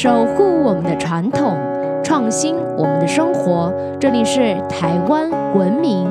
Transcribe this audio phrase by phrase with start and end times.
[0.00, 1.58] 守护我们的传统，
[2.04, 3.74] 创新我们的生活。
[3.98, 6.06] 这里是台湾文明。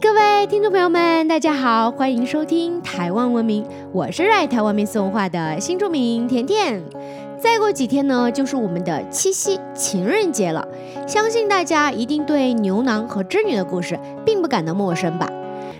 [0.00, 6.82] 各位听众朋友们，大家好，欢迎收听台湾文明，我是热爱台湾民俗文化的新住民甜甜。
[7.38, 10.66] 再过几天呢，就是我们的七夕情人节了。
[11.10, 15.28] 相信大家一定对牛郎和织女的故事并不感到陌生吧？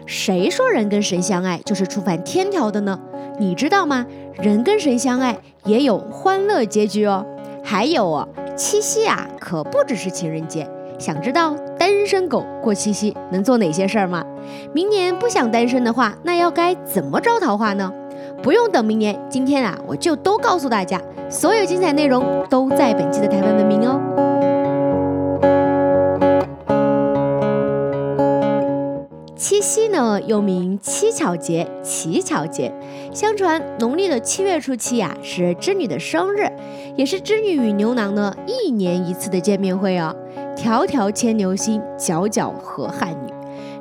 [0.05, 2.99] 谁说人跟神相爱就是触犯天条的呢？
[3.39, 4.05] 你知道吗？
[4.43, 7.25] 人跟神相爱也有欢乐结局哦。
[7.63, 10.69] 还有哦，七夕啊，可不只是情人节。
[10.99, 14.25] 想知道单身狗过七夕能做哪些事儿吗？
[14.75, 17.93] 明年不想单身的话，那要该怎么招桃花呢？
[18.43, 21.01] 不用等明年，今天啊，我就都告诉大家。
[21.31, 24.01] 所有精彩内容都在本期的台湾文明哦。
[29.61, 32.73] 七夕呢，又名七巧节、乞巧节。
[33.13, 36.51] 相传农历的七月初七呀，是织女的生日，
[36.97, 40.17] 也是织女与牛郎呢一年一次的见面会哦。
[40.57, 43.31] 迢迢牵牛星，皎皎河汉女。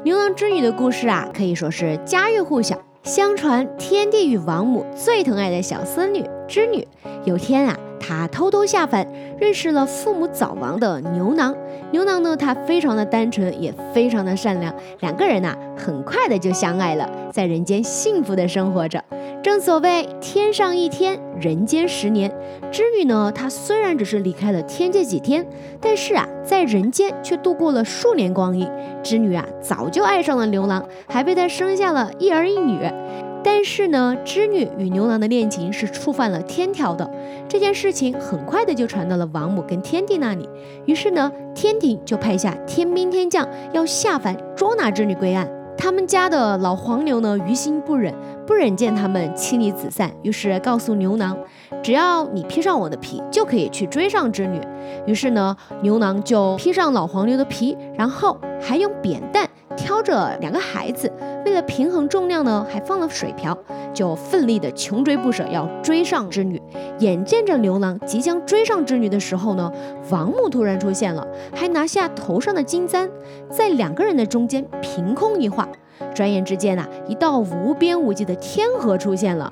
[0.03, 2.77] 牛郎织女的故事啊，可以说是家喻户晓。
[3.03, 6.85] 相传天帝与王母最疼爱的小孙女织女，
[7.23, 9.05] 有天啊，他偷偷下凡，
[9.37, 11.55] 认识了父母早亡的牛郎。
[11.91, 19.03] 牛郎呢，他非常的单纯，也非常的善良，两个人呐，很快的就相爱了，在人间幸福的生活着。
[19.41, 22.29] 正所谓天上一天，人间十年。
[22.71, 25.45] 织女呢，她虽然只是离开了天界几天，
[25.79, 28.69] 但是啊，在人间却度过了数年光阴。
[29.01, 32.79] 织女啊，早就爱上了牛郎，还被他生下了一儿一女。
[33.43, 37.09] 但是呢，织女与牛郎的恋情是触犯了天条的。
[37.47, 40.47] 这件事情很快的就传到了王母跟天帝那里。
[40.85, 45.49] 于是呢，天庭就派下天兵天将要下凡捉拿织女归案。
[45.77, 48.13] 他们家的老黄牛呢，于心不忍，
[48.45, 51.37] 不忍见他们妻离子散，于是告诉牛郎，
[51.81, 54.59] 只要你披上我的皮，就可以去追上织女。
[55.05, 61.09] 于是呢，牛郎就披上老黄牛的皮，然后还用扁担挑着两个孩子，
[61.45, 63.57] 为了平衡重量呢，还放了水瓢，
[63.93, 66.61] 就奋力的穷追不舍，要追上织女。
[66.99, 69.71] 眼见着牛郎即将追上织女的时候呢，
[70.09, 71.25] 王母突然出现了，
[71.55, 73.09] 还拿下头上的金簪，
[73.49, 75.65] 在两个人的中间凭空一画。
[76.13, 79.51] 转眼之间呐，一道无边无际的天河出现了，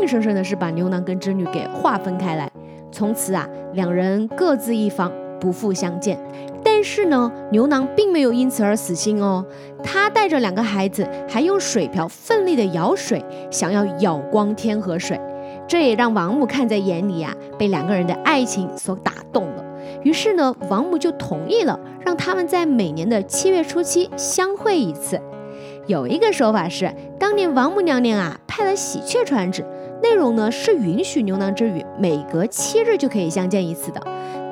[0.00, 2.50] 硬生生的是把牛郎跟织女给划分开来。
[2.90, 6.18] 从此啊，两人各自一方，不复相见。
[6.62, 9.44] 但是呢，牛郎并没有因此而死心哦，
[9.82, 15.18] 他带着两个孩子，还用水瓢奋力的舀水，想要舀光天河水。
[15.66, 19.64] 这也让王母看在眼里呀，被两个人的爱情所打动了。
[20.02, 25.20] 于是呢，王母就同意了，让他们在每年的七月初七相会一次。
[25.86, 29.64] 有一个说法是，当年王母娘娘啊派了喜鹊传旨，
[30.02, 34.00] 内容呢是允许牛郎织女每隔七日就可以相见一次的。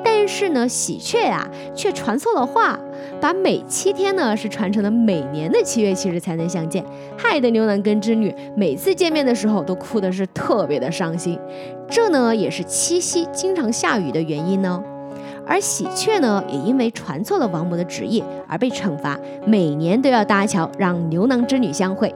[0.09, 1.45] 但是呢，喜鹊呀
[1.75, 2.79] 却传错了话，
[3.19, 6.81] 把每七天呢是传成了每年的七月七日才能相见，
[7.17, 11.37] 害得牛郎跟织女每次见面的时候都哭的是特别的伤心。
[11.89, 14.81] 这呢也是七夕经常下雨的原因呢。
[15.45, 22.13] 而喜鹊呢，也因为传错了王母的旨意而被惩罚，每年都要搭桥让牛郎织女相会。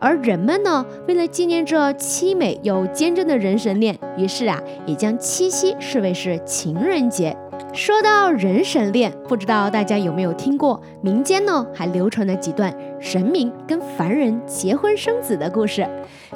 [0.00, 7.36] 而人们呢，为了纪念这凄美又坚贞的人神恋，于是啊，也将七夕视为是情人节。
[7.72, 10.80] 说到人神恋，不知道大家有没有听过？
[11.02, 15.86] 民间呢还流传了几段神明跟凡人结婚生子的故事。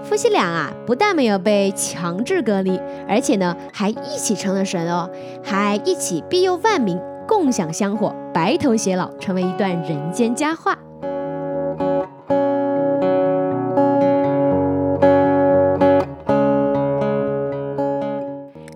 [0.04, 5.10] 夫妻俩啊，不但没有被强制隔离，而且呢还一起成了神哦，
[5.42, 10.78] 还一起庇佑万民，共享香火，白头偕老，成为一段人间佳话。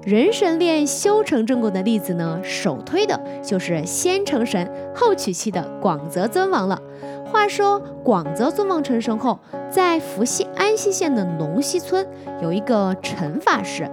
[0.08, 6.80] 人神恋修成正果的例子呢，首推的就是先成神后娶妻的广泽尊王了。
[7.26, 9.38] 话说广泽尊王成神后，
[9.70, 12.06] 在福西安溪县的龙溪村
[12.40, 13.86] 有一个陈法师，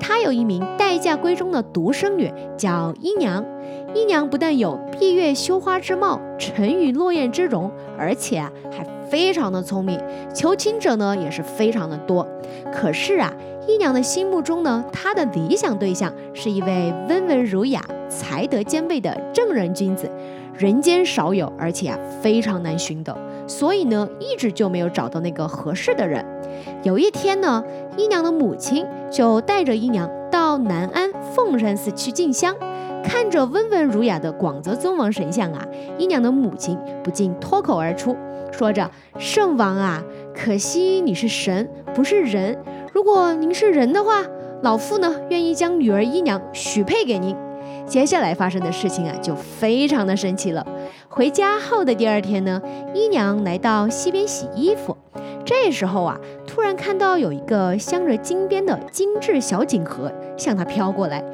[0.00, 3.44] 他有一名待嫁闺中的独生女，叫姨娘。
[3.94, 10.00] 姨娘不但有闭月羞花之貌，沉鱼落雁之容，而且啊还非常的聪明，
[10.34, 12.26] 求亲者呢也是非常的多。
[12.74, 13.32] 可是啊。
[13.70, 20.10] 姨娘的心目中呢，她的理想对象是一位温文儒雅、才德兼备的正人君子，
[20.58, 26.24] 人间少有，而且啊非常难寻的，所以呢一直就没有找到那个合适的人。
[26.82, 27.62] 有一天呢，
[27.96, 32.56] 姨娘的母亲就带着姨娘到南安凤山寺去进香，
[33.04, 35.64] 看着温文儒雅的广泽尊王神像啊，
[35.96, 38.16] 姨娘的母亲不禁脱口而出，
[38.50, 40.02] 说着：“圣王啊，
[40.34, 42.58] 可惜你是神，不是人。
[42.92, 44.24] 如果您是人的话，
[44.62, 47.36] 老妇呢愿意将女儿姨娘许配给您。”
[47.86, 50.64] 接下来发生的事情啊，就非常的神奇了。
[51.08, 52.60] 回家后的第二天呢，
[52.94, 54.96] 姨娘来到溪边洗衣服，
[55.44, 56.16] 这时候啊，
[56.46, 61.24] 突然看到有一个镶着金边的精致小锦盒向她飘过来。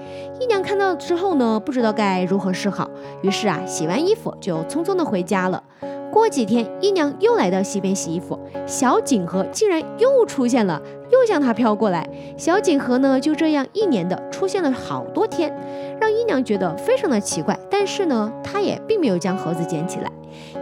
[0.40, 2.88] 姨娘看到之后呢，不知道该如何是好，
[3.22, 5.62] 于是啊，洗完衣服就匆匆的回家了。
[6.10, 10.80] 过几天，姨娘又来到溪边洗衣服，小锦盒竟然又出现了，
[11.10, 12.08] 又向他飘过来。
[12.36, 15.52] 小锦盒呢，就这样一年的出现了好多天。
[16.00, 20.10] 让姨娘觉得非常的奇怪，但是呢，她也并没有将盒子捡起来。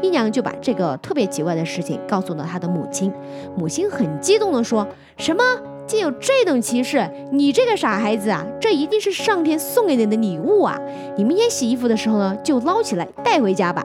[0.01, 3.13] 姨娘就把这个特别奇怪的事情告诉了她的母亲，
[3.57, 4.87] 母亲很激动的说
[5.19, 5.43] ：“什么？
[5.87, 7.09] 竟有这等奇事？
[7.31, 10.79] 你这个傻孩子啊，这一定是上天送给你的礼物啊！
[11.17, 13.85] 你明天洗衣服的时候呢，就捞起来带回家吧。”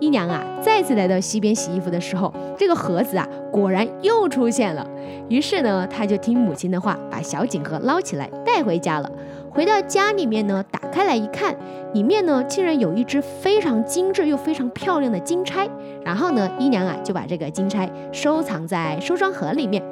[0.00, 4.86] 姨娘啊，再次来到溪边洗衣服的时候，这个盒子啊，果然又出现了。
[5.28, 9.10] 于是呢，她就听母亲的话，把小锦盒捞起来带回家了。
[9.50, 11.56] 回到家里面呢，打开来一看，
[11.94, 15.68] 里面呢竟然有一只非常精致又非常漂亮的金钗。
[16.04, 19.82] 然后呢，姨娘啊就把这个金钗收藏在收装盒里面。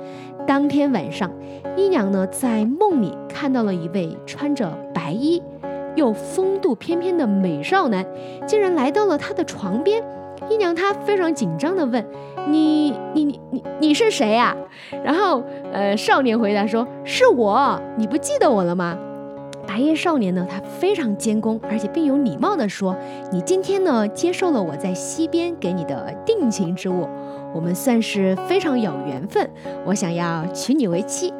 [0.46, 1.30] 当天晚上，
[1.76, 5.42] 姨娘呢在梦里看到了一位穿着白衣
[5.96, 8.06] 又风度翩翩的美少男，
[8.46, 10.02] 竟然来到了她的床边。
[10.48, 12.04] 姨娘她非常紧张的问
[12.48, 14.56] ：“你你你你你是谁呀？”
[15.04, 18.96] 然后呃少年回答说：“是我，你不记得我了吗？”
[19.66, 22.94] 白衣少年呢，他非常谦恭，而且并有礼貌地说
[23.32, 27.08] ：“你今天呢，接受了我在西边给你的定情之物，
[27.56, 29.48] 我们算是非常有缘分。
[29.86, 31.32] 我想要娶你为妻。”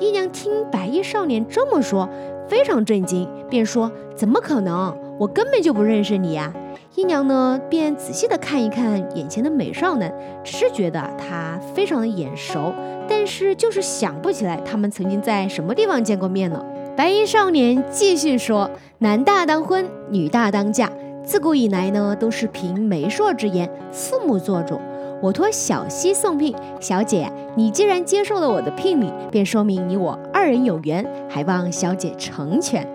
[0.00, 2.08] 姨娘听白衣少年这么说，
[2.48, 4.96] 非常震惊，便说：“怎么可能？
[5.18, 6.52] 我根本就不认识你呀！”
[6.94, 10.12] 姨娘呢，便仔细的看一看眼前的美少男，
[10.42, 12.72] 只是觉得他非常的眼熟，
[13.08, 16.64] 但是就是想不起来他们曾经在什么地方见过面了。
[16.96, 20.90] 白衣少年继续说：“男大当婚，女大当嫁。
[21.24, 24.80] 自古以来呢，都是凭媒妁之言，父母做主。
[25.20, 32.86] 我托小溪送聘，小姐，你既然接受了我的聘礼，便说明你我二人有缘，还望小姐成全。”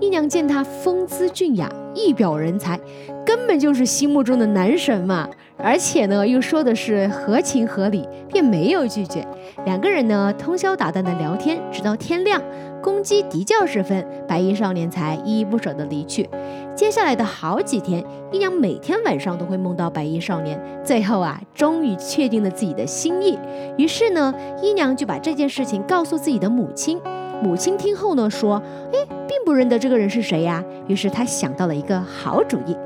[0.00, 2.78] 姨娘见他风姿俊雅，一表人才，
[3.24, 5.28] 根本就是心目中的男神嘛！
[5.56, 9.26] 而且呢，又说的是合情合理，便没有拒绝。
[9.64, 12.42] 两个人呢，通宵达旦的聊天，直到天亮。
[12.82, 16.28] 公鸡啼叫时分，白衣少年才依依不舍地离去。
[16.74, 20.60] 接下来的好几天，姨娘每天晚上都会梦到白衣少年。
[20.82, 23.38] 最后啊，终于确定了自己的心意。
[23.78, 27.00] 于是呢，姨娘就把这件事情告诉自己的母亲。
[27.40, 28.60] 母亲听后呢，说
[28.92, 28.98] ：“哎，
[29.28, 32.76] 并不认得这个人是谁呀。”于是她想到了一个好主意。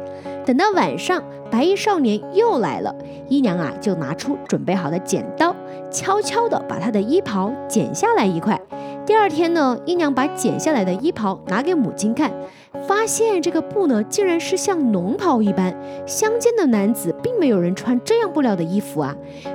[0.45, 2.95] 等到晚上，白衣少年又来了，
[3.29, 5.57] 姨娘啊就拿出准备好的剪刀，
[5.91, 8.61] 悄悄地把他的衣袍剪下来一块。
[9.07, 12.31] 第二天呢，姨娘把剪下来的衣袍拿给母亲看，
[12.87, 15.75] 发现这个布呢，竟然是像龙袍一般。
[16.07, 19.15] 乡间的男子并没有人穿这样布料的衣服啊。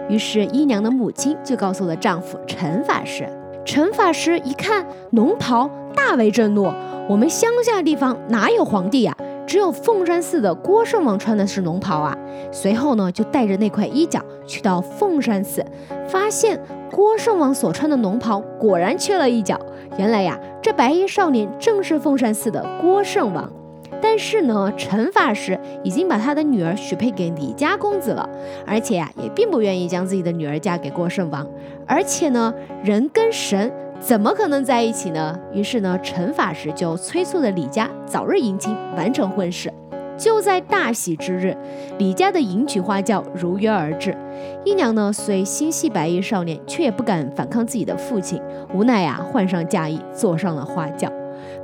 [0.10, 3.27] 于是姨娘的母亲就告诉了丈夫陈法师。
[3.65, 6.71] 陈法师一看龙袍，大为震怒。
[7.07, 9.16] 我们乡下地方哪有皇帝呀？
[9.45, 12.18] 只有凤山寺的郭圣王穿的是龙袍啊。
[12.52, 15.66] 随后呢，就带着那块衣角去到凤山寺，
[16.07, 16.59] 发现。
[16.94, 19.59] 郭圣王所穿的龙袍果然缺了一角。
[19.97, 23.52] 原来呀，这白衣少年正是凤山寺的郭圣王。
[24.00, 28.30] 但是呢，陈法师已经把他的女儿许配给李家公子了，
[28.68, 31.47] 而且呀，也并不愿意将自己的女儿嫁给郭圣王。
[31.88, 35.40] 而且呢，人跟神怎么可能在一起呢？
[35.52, 39.73] 于是呢，陈法师就催促了李家早日迎亲，完成婚事。
[40.18, 41.56] 就在大喜之日，
[41.98, 44.16] 李家的迎娶花轿如约而至。
[44.64, 48.42] 姨娘呢，虽心系白衣少年，却也不敢反抗自己的父亲，
[48.74, 51.12] 无奈啊，换上嫁衣，坐上了花轿。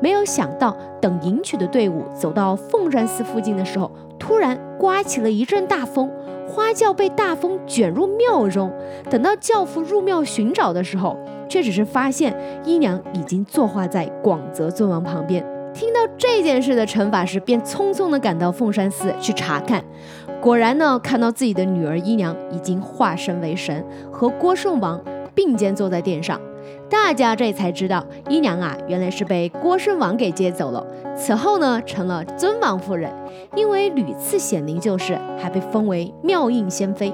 [0.01, 6.10] 没有想到，等迎娶的队伍走到凤山寺附近的时候，突然刮起了一阵大风，
[6.48, 8.72] 花轿被大风卷入庙中。
[9.10, 15.46] 等到轿夫入庙寻找的时候，却只是发现姨娘已经坐化在广泽尊王旁边。
[15.73, 19.83] 听到这件事的陈法师便匆匆地赶到凤山寺去查看，
[20.41, 25.01] 果然呢，看到自己的女儿姨娘已经化身为神，和郭圣王
[25.33, 26.39] 并肩坐在殿上。
[26.89, 30.85] 大家这才知道，姨娘啊，原来是被郭圣王给接走了。
[31.15, 33.11] 此后呢，成了尊王夫人，
[33.55, 37.13] 因为屡次显灵救世，还被封为妙应仙妃。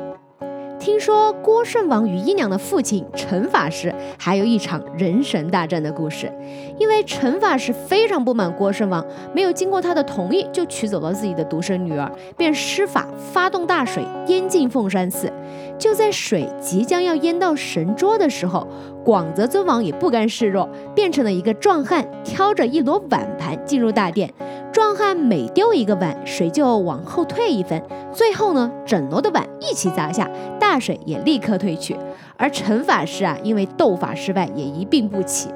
[0.85, 6.31] 听说郭圣王与姨娘的父亲陈法师还有一场人神大战的故事，
[6.77, 15.33] 因为陈法师非常不满郭圣王没有经过他的同意就娶走了自己的独生女儿，便施法发动大水淹进凤山寺。
[15.79, 18.67] 就在水即将要淹到神桌的时候，
[19.03, 24.31] 广泽尊王也不甘示弱，变成了一个壮汉，挑着一摞碗盘进入大殿。
[24.71, 27.81] 壮汉每丢一个碗，水就往后退一分，
[28.13, 30.29] 最后呢，整摞的碗一起砸下，
[30.75, 31.95] 大水也立刻退去。
[32.35, 35.47] 而陈法师啊，因为斗法失败，也一病不起。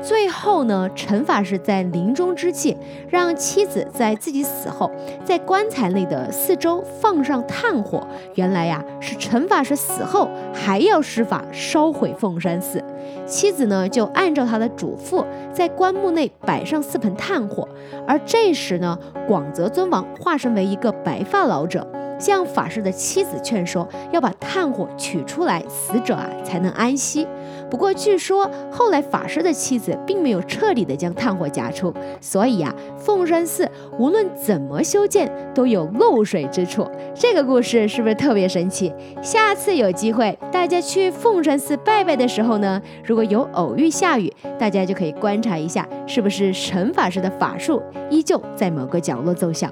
[0.00, 2.76] 最后呢，陈法师在临终之际，
[3.08, 4.88] 让妻子在自己死后，
[5.24, 8.06] 在棺材内的四周放上炭火。
[8.36, 12.80] 原来呀，是陈法师死后还要施法烧毁凤山寺。
[13.26, 17.68] 妻子呢，就按照他的嘱咐，在棺木内摆上四盆炭火。
[18.06, 21.84] 而这时呢，广泽尊王化身为一个白发老者。
[22.18, 27.26] 向法师的妻子劝说，要把炭火取出来，死者啊才能安息。
[27.70, 36.88] 不过据说后来法师的妻子并没有彻底的将炭火夹出，所以啊，凤山寺无论怎么修建都有漏水之处。
[37.14, 38.92] 这个故事是不是特别神奇？
[39.22, 49.70] 下次有机会大家去凤山寺拜拜的时候呢，如果有偶遇下雨，大家就可以观察一下，是不是陈法师的法术依旧在某个角落奏响。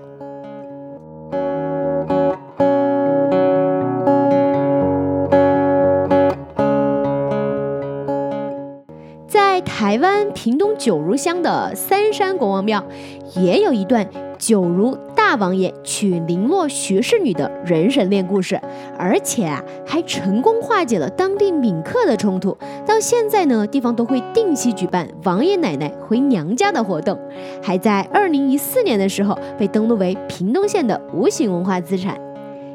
[9.87, 12.85] 台湾屏东九如乡的三山国王庙，
[13.37, 14.05] 也有一段
[14.37, 18.61] 九如大王爷娶林落徐氏女的人神恋故事，
[18.99, 22.59] 而且啊，还成功化解了当地闽客的冲突。
[22.85, 27.17] 到现在呢，地方都会定期举办王爷奶奶回娘家的活动，
[27.63, 32.19] 还在二零一四年的时候被登录为屏东县的无形文化资产。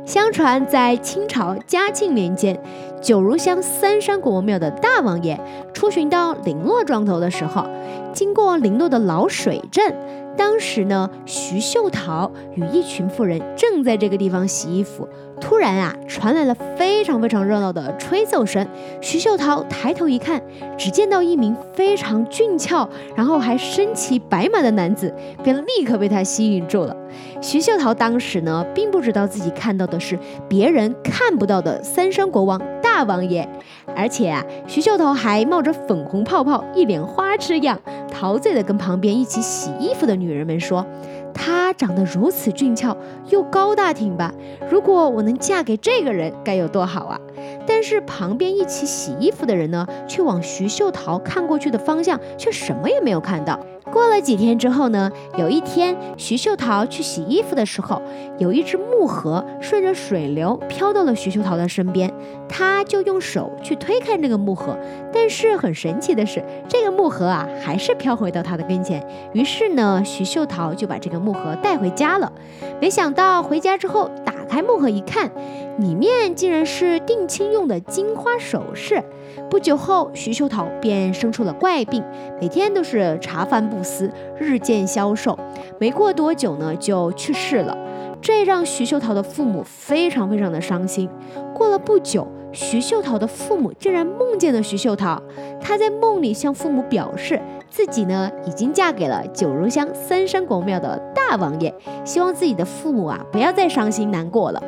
[0.04, 2.58] 相传，在清朝嘉庆年间，
[3.02, 5.40] 九如乡三山国王庙的大王爷
[5.74, 7.66] 出巡到林落庄头的时候，
[8.14, 9.96] 经过林落的老水镇。
[10.38, 15.08] 当时呢，徐秀桃与一群妇人正在这个地方洗衣服，
[15.42, 18.66] 突然啊，传来了非常非常热闹的吹奏声。
[19.02, 20.42] 徐秀桃抬头一看，
[20.78, 26.96] 只见到一名非常俊俏，然后还身骑白马的男子，便立刻被他吸引住了。
[27.42, 30.18] 徐秀桃当时呢，并不知道自己看到的是
[30.48, 33.48] 别人看不到的三山国王大王爷，
[33.96, 37.80] 而且啊，徐秀桃还冒着粉红泡泡，一脸花痴样。
[38.12, 40.86] 陶醉的跟旁边一起洗衣服的女人们说
[41.34, 42.96] ：“他长得如此俊俏，
[43.30, 44.32] 又高大挺拔，
[44.70, 47.20] 如果我能嫁给这个人，该有多好啊！”
[47.66, 53.60] 但是旁边一起洗衣服的人呢，却往徐秀桃看过去的方向，却什么也没有看到。
[53.90, 58.02] 过了几天之后呢，有一天徐秀桃去洗衣服的时候，
[58.38, 62.14] 有一只木盒顺着水流飘到了徐秀桃的身边，
[62.48, 64.78] 她就用手去推开那个木盒，
[65.12, 69.06] 但是很神奇的是，这个木盒啊还是飘回到她的跟前。
[69.34, 72.32] 于是呢，徐秀桃就把这个木盒带回家了。
[72.80, 75.32] 没想到回家之后打开木盒一看，
[75.80, 79.04] 里面竟然是定亲用的金花首饰。
[79.52, 82.02] 不久后，徐秀桃便生出了怪病，
[82.40, 85.38] 每天都是茶饭不思，日渐消瘦。
[85.78, 87.78] 没过多久呢，就去世了。
[88.22, 91.10] 这让徐秀桃的父母非常非常的伤心。
[91.54, 95.22] 过了不久，徐秀桃的父母竟然梦见了徐秀桃。
[95.60, 97.38] 她在梦里向父母表示，
[97.70, 101.74] 自己呢已经嫁给了九如乡三山国庙的大王爷，
[102.06, 104.64] 希望自己的父母啊不要再伤心难过了。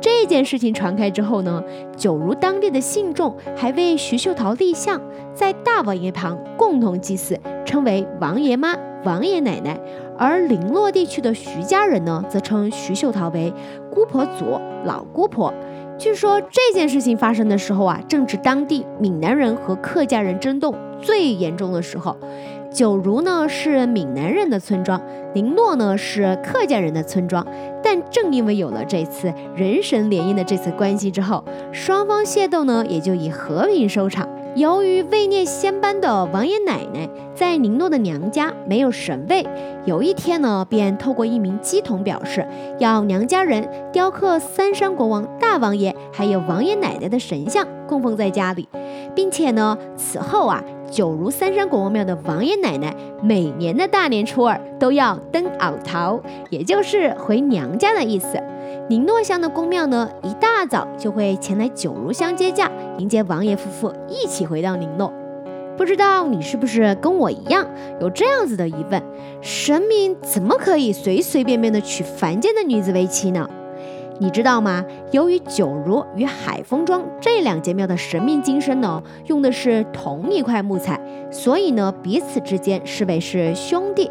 [0.00, 1.62] 这件事情传开之后呢，
[1.96, 5.00] 九如当地的信众还为徐秀桃立像，
[5.34, 9.78] 在大王爷旁共同祭祀，称为王爷妈、王爷奶奶。
[10.18, 13.52] 而林落地区的徐家人呢，则称徐秀桃为
[13.90, 15.52] 姑婆祖、老姑婆。
[15.98, 22.16] 据说这件事情发生的时候啊，正值当地闽南人和客家人争斗最严重的时候。
[22.70, 25.00] 九如呢是闽南人的村庄，
[25.32, 27.46] 林落呢是客家人的村庄。
[27.88, 34.28] 但正因为有了这次人神联姻的这次关系之后，双方械斗呢也就以和平收场。
[34.56, 39.46] 由于位列仙班的王爷奶奶在林诺的娘家没有神位，
[39.84, 42.48] 有一天呢，便透过一名鸡童表示，
[42.78, 48.66] 要娘家人雕刻三山国王大王爷还有王爷奶奶的神像供奉在家里，
[49.14, 58.42] 并且呢，此后啊，九如三山国王庙的王爷奶奶每年的大年初二都要登鳌桃，也就是回娘家的意思。
[58.88, 65.12] 宁诺乡的宫庙呢，一大早就会前来九如乡接驾，迎接王爷夫妇一起回到宁诺。
[65.76, 67.66] 不知道你是不是跟我一样
[68.00, 69.02] 有这样子的疑问：
[69.42, 73.48] 神明怎么可以随随便便的娶凡间的女子为妻呢？
[74.18, 74.84] 你知道吗？
[75.12, 84.10] 由于九如与海丰庄这两间庙的神明金身呢，用的是同一块木材，所以呢，彼此之间视为是兄弟。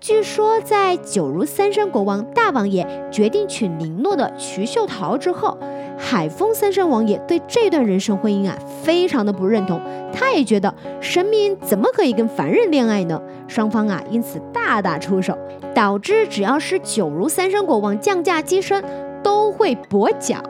[0.00, 5.56] 据说在九如三山国王大王爷决定娶林诺的瞿秀桃之后，
[5.96, 9.80] 海丰三山王爷对这段人生婚姻啊，非常的不认同。
[10.12, 13.20] 他也觉得神明怎么可以跟凡人恋爱呢？
[13.48, 15.36] 双方啊，因此大打出手，
[15.74, 18.82] 导致只要是九如三山国王降价跻身。
[19.24, 20.40] 都会跛脚，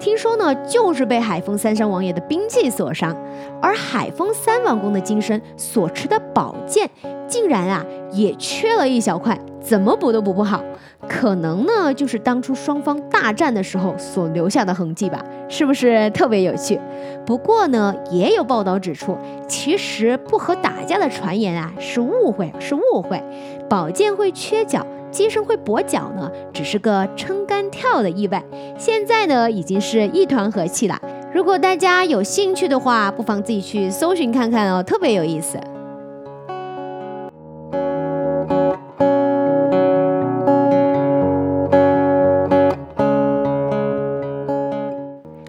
[0.00, 3.14] 听说呢，就是被海丰三山王爷的兵器所伤，
[3.62, 6.90] 而海丰三王公的金身所持的宝剑，
[7.28, 10.64] 竟然啊也缺了一小块，怎么补都补不好，
[11.06, 16.80] 可能呢就是当初双方大战的时候所留下的痕迹吧，是不是特别有趣？
[17.26, 23.22] 不过呢，也有报道指出，其实不和打架的传言啊是误会，是误会，
[23.68, 24.86] 宝剑会缺角。
[25.10, 28.42] 机身会跛脚呢，只是个撑杆跳的意外。
[28.78, 31.00] 现在呢，已经是一团和气了。
[31.32, 35.58] 如果大家有兴趣的话，不妨自己去搜寻看看哦，特别有意思。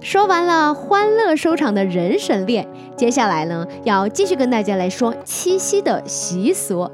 [0.01, 6.89] 说完了欢乐收场的人神恋，接下来呢，要继续跟大家来说七夕的习俗。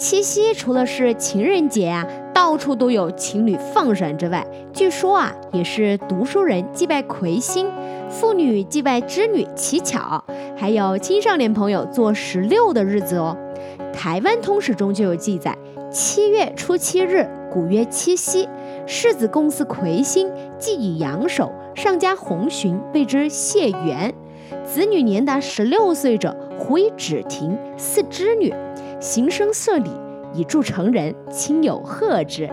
[0.00, 7.70] 七夕除了是情人节啊，到处都有情侣放闪之外，据说啊，也是读书人祭拜魁星，
[8.08, 10.24] 妇女祭拜织女乞巧，
[10.56, 13.36] 还有青少年朋友做十六的日子哦。
[13.92, 15.54] 台湾通史中就有记载，
[15.90, 18.48] 七月初七日，古曰七夕，
[18.86, 24.14] 世子公祀魁星，祭以阳首，上加红鲟，谓之谢元。
[24.64, 28.50] 子女年达十六岁者，胡以止庭，祀织女。
[29.00, 29.90] 形声色礼，
[30.34, 32.46] 以助成人，亲友贺之。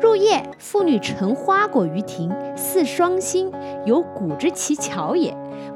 [0.00, 3.52] 入夜，妇女乘花果于庭，似双星，
[3.84, 5.32] 有古之奇巧也。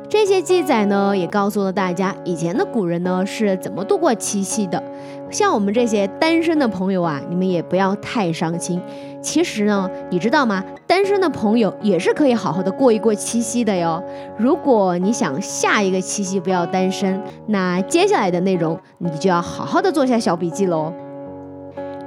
[0.09, 4.83] 这些记载呢，也告诉了大家，以前的古人呢是怎么度过七夕的。
[5.31, 8.81] 像我们这些单身的朋友啊，你们也不要太伤心。
[9.27, 10.63] 其实呢，你知道吗？
[10.87, 14.01] 单身的朋友也是可以好好的过一过七夕的哟。
[14.39, 20.93] 如果你想下一个七夕不要单身，那接下来的内容你就要好好的做下小笔记喽。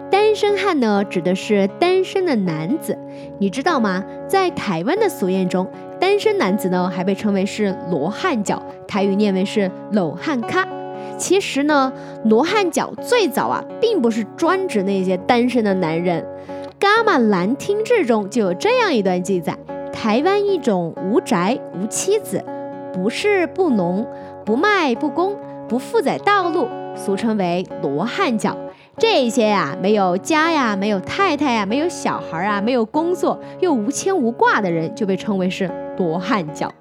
[0.09, 2.97] 单身汉呢，指的是单身的男子，
[3.37, 4.01] 你知道吗？
[4.25, 5.67] 在台湾的俗谚中，
[5.99, 10.65] 单身男子呢还被称为是罗汉脚，台语念为是搂汉咖。
[11.17, 11.91] 其实呢，
[12.23, 16.23] 罗汉脚最早啊，并不是专指那些单身的男人。
[16.79, 19.57] 《伽马兰听志》中就有这样一段记载：
[19.91, 22.41] 台湾一种无宅无妻子，
[22.93, 24.07] 不士不农，
[24.45, 25.35] 不卖不工，
[25.67, 28.55] 不负载道路，俗称为罗汉脚。
[28.97, 36.71] 这些呀，没有家呀，没有太太呀，没有小孩啊，没有工作又无牵无挂的人，就被称为是罗汉脚。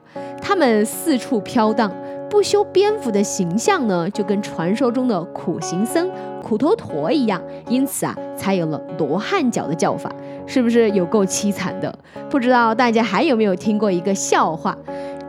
[0.40, 1.90] 他们四处飘荡。
[2.30, 6.10] 不修边幅的形象呢，就跟传说中的苦行僧、
[6.48, 10.10] 苦头陀一样，因此啊，才有了罗汉脚的叫法，
[10.46, 11.94] 是不是有够凄惨的？
[12.30, 14.74] 不知道大家还有没有听过一个笑话？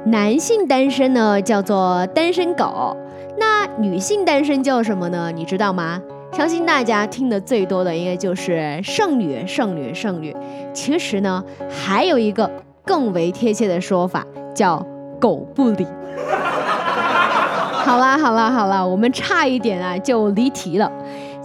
[0.05, 2.95] 男性单身呢叫做单身狗，
[3.37, 5.29] 那女性单身叫什么呢？
[5.35, 6.01] 你知道吗？
[6.31, 10.33] 相信大家听的最多的应该就是剩女、剩女、剩女。
[10.73, 12.49] 其实呢，还有一个
[12.85, 14.87] 更为贴切的说法，叫
[15.19, 15.85] 狗不理。
[17.89, 20.91] 好啦好啦好啦，我们差一点啊就离题了。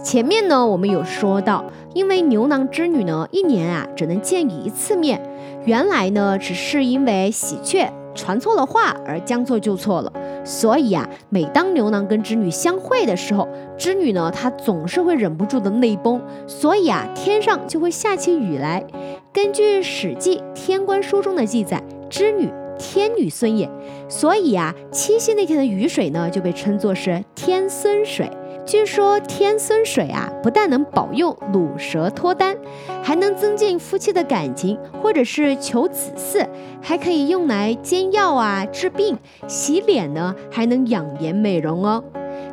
[0.03, 5.19] 前面呢我们有说到，因为牛郎织女呢一年啊只能见一次面，
[5.65, 18.85] 原来呢只是因为喜鹊传错了话而将错就错了，所以啊每当牛郎跟织女相会的时候，织女呢她总是会忍不住的泪崩，所以啊天上就会下起雨来。
[19.33, 22.51] 根据《史记·天官书》中的记载，织女。
[22.77, 23.69] 天女孙也，
[24.07, 28.29] 所以啊，七夕那天的雨水呢，就被称作是天孙水。
[28.65, 32.57] 据说天孙水啊，不但能保佑乳蛇脱单，
[33.03, 36.47] 还能增进夫妻的感情，或者是求子嗣，
[36.81, 39.17] 还可以用来煎药啊、治病。
[39.47, 42.03] 洗脸呢，还能养颜美容哦。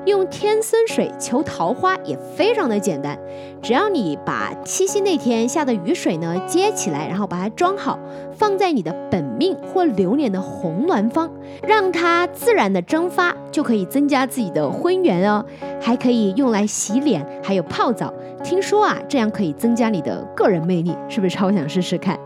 [0.04, 3.18] 用天孙水求桃花也非常的简单，
[3.62, 7.98] 只要你把七夕那天下的雨水呢接起来，然后把它装好，
[8.32, 11.30] 放在你的本命或流年的红鸾方，
[11.62, 15.44] 让它自然的蒸发，就可以增加自己的婚缘哦。
[15.80, 18.12] 还可以用来洗脸，还有泡澡。
[18.42, 22.18] 听说啊，这样可以增加你的个人魅力，是不是超想试试看？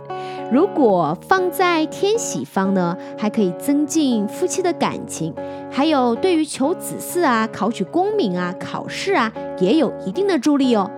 [0.53, 5.35] 如果放在天喜方呢，还可以增进夫妻的感情，
[5.71, 10.89] 还有对于求子嗣啊、考取功名啊、考试啊，也有一定的助力哦。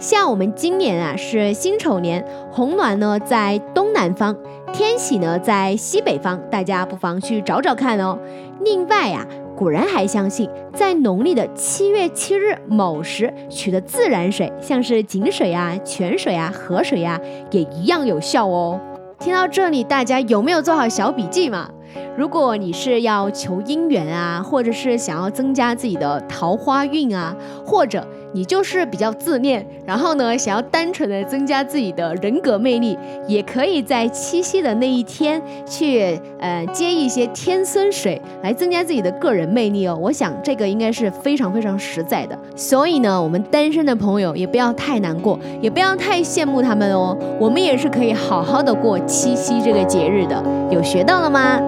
[0.00, 4.34] 像我们今年啊是辛丑年，红鸾呢在东南方，
[4.72, 8.18] 天喜呢在西北方，大家不妨去找找看哦。
[8.64, 9.26] 另外啊。
[9.56, 17.16] 古人还相信，在农历的七月七日卯时取的自然水，像是井水啊、泉水啊、河水啊，
[17.52, 18.80] 也一样有效哦。
[19.18, 21.68] 听到这里，大家有没有做好小笔记嘛？
[22.16, 27.34] 如果你是要求姻缘啊，或者是想要增加自己的桃花运啊，
[27.66, 32.96] 或者你就是比较自恋，然后呢想要单纯的增加自己的人格魅力，
[33.26, 39.98] 也可以在七夕的那一天去呃接一些天孙水来增加自己的个人魅力哦。
[40.00, 42.38] 我想这个应该是非常非常实在的。
[42.54, 47.16] 所以呢，我们单身的朋友也不要太难过，也不要太羡慕他们哦。
[47.40, 50.40] 我们也是可以好好的过七夕这个节日的。
[50.70, 51.60] 有学到了吗？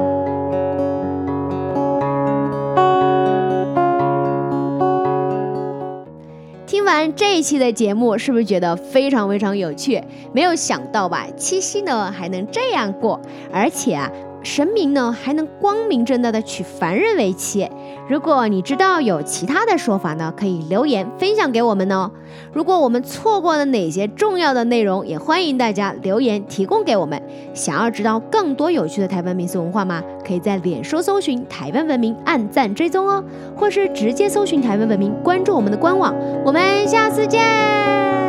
[7.14, 10.03] 这一期的节目，是不是觉得非常非常有趣？
[10.33, 11.27] 没有想到吧？
[11.37, 13.21] 七夕呢还能这样过，
[13.53, 14.11] 而且啊。
[14.46, 17.68] 神明呢还能光明正大的娶凡人为妻。
[18.09, 22.09] 如果你知道有其他的说法呢，可以留言分享给我们哦。
[22.52, 27.20] 如果我们错过了哪些重要的内容，也欢迎大家留言提供给我们。
[27.52, 30.00] 想要知道更多有趣的台湾民俗文化吗？
[30.24, 33.24] 可以在脸书搜寻台湾文明，按赞追踪哦，
[33.56, 36.14] 或是直接搜寻台湾文明，关注我们的官网。
[36.44, 38.25] 我们下次见。